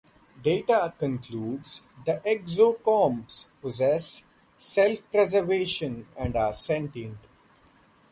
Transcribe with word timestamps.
Data 0.43 0.91
concludes 0.97 1.83
the 2.07 2.21
Exocomps 2.25 3.49
possess 3.61 4.23
self-preservation 4.57 6.07
and 6.17 6.35
are 6.35 6.53
sentient. 6.53 7.19